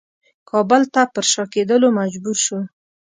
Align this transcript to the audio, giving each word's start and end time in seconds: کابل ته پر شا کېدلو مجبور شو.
کابل 0.49 0.81
ته 0.93 1.01
پر 1.13 1.25
شا 1.31 1.43
کېدلو 1.53 1.87
مجبور 1.99 2.37
شو. 2.45 2.59